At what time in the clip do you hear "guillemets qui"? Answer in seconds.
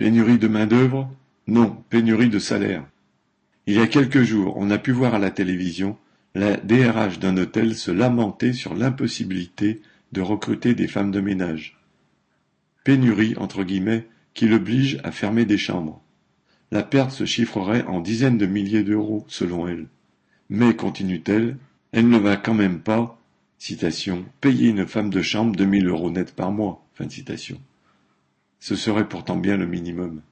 13.62-14.48